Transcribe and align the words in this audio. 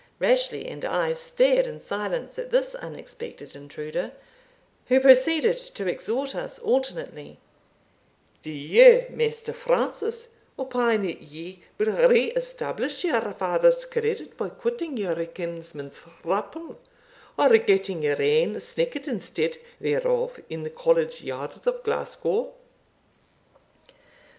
Rashleigh 0.17 0.65
and 0.65 0.83
I 0.83 1.13
stared 1.13 1.67
in 1.67 1.79
silence 1.79 2.39
at 2.39 2.49
this 2.49 2.73
unexpected 2.73 3.55
intruder, 3.55 4.13
who 4.87 4.99
proceeded 4.99 5.57
to 5.57 5.87
exhort 5.87 6.33
us 6.33 6.57
alternately: 6.57 7.37
"Do 8.41 8.49
you, 8.51 9.05
Maister 9.11 9.53
Francis, 9.53 10.29
opine 10.57 11.03
that 11.03 11.21
ye 11.21 11.61
will 11.77 11.91
re 12.09 12.31
establish 12.31 13.03
your 13.03 13.31
father's 13.35 13.85
credit 13.85 14.35
by 14.37 14.49
cutting 14.49 14.97
your 14.97 15.23
kinsman's 15.27 15.99
thrapple, 15.99 16.77
or 17.37 17.55
getting 17.59 18.01
your 18.01 18.19
ain 18.19 18.55
sneckit 18.55 19.07
instead 19.07 19.59
thereof 19.79 20.39
in 20.49 20.63
the 20.63 20.71
College 20.71 21.21
yards 21.21 21.67
of 21.67 21.83
Glasgow? 21.83 22.55